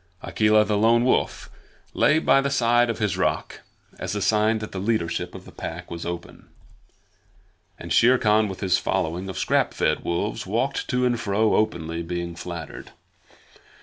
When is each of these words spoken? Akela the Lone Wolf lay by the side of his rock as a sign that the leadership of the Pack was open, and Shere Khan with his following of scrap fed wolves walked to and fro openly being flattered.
Akela 0.23 0.65
the 0.65 0.77
Lone 0.79 1.05
Wolf 1.05 1.47
lay 1.93 2.17
by 2.17 2.41
the 2.41 2.49
side 2.49 2.89
of 2.89 2.97
his 2.97 3.17
rock 3.17 3.61
as 3.99 4.15
a 4.15 4.19
sign 4.23 4.57
that 4.57 4.71
the 4.71 4.79
leadership 4.79 5.35
of 5.35 5.45
the 5.45 5.51
Pack 5.51 5.91
was 5.91 6.07
open, 6.07 6.47
and 7.77 7.93
Shere 7.93 8.17
Khan 8.17 8.47
with 8.47 8.61
his 8.61 8.79
following 8.79 9.29
of 9.29 9.37
scrap 9.37 9.75
fed 9.75 10.03
wolves 10.03 10.47
walked 10.47 10.87
to 10.87 11.05
and 11.05 11.19
fro 11.19 11.53
openly 11.53 12.01
being 12.01 12.33
flattered. 12.35 12.89